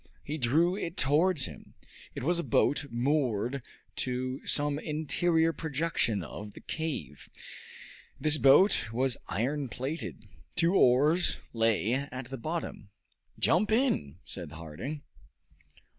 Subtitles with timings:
[0.23, 1.75] He drew it towards him.
[2.15, 3.61] It was a boat, moored
[3.97, 7.29] to some interior projection of the cave.
[8.19, 10.25] This boat was iron plated.
[10.55, 12.89] Two oars lay at the bottom.
[13.37, 15.03] "Jump in!" said Harding.